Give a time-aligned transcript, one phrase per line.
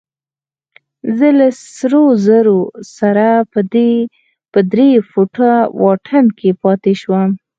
[1.17, 2.59] زه له سرو زرو
[2.97, 3.25] سره
[4.51, 7.29] په درې فوټه واټن کې پاتې شوم.